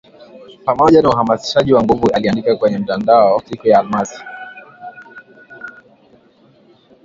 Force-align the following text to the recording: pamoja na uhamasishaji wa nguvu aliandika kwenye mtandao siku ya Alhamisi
pamoja 0.65 1.01
na 1.01 1.09
uhamasishaji 1.09 1.73
wa 1.73 1.83
nguvu 1.83 2.09
aliandika 2.13 2.55
kwenye 2.55 2.77
mtandao 2.77 3.41
siku 3.49 3.67
ya 3.67 3.79
Alhamisi 3.79 4.19